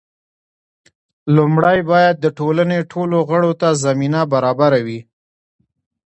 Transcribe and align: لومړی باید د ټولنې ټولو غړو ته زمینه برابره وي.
لومړی 1.35 1.79
باید 1.91 2.15
د 2.19 2.25
ټولنې 2.37 2.79
ټولو 2.91 3.17
غړو 3.29 3.51
ته 3.61 3.67
زمینه 3.83 4.21
برابره 4.33 4.79
وي. 4.85 4.99